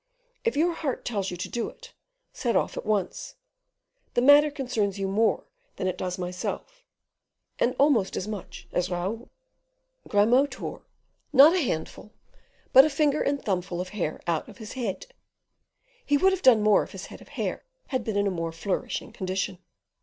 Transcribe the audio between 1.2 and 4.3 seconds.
you to do it, set off at once; the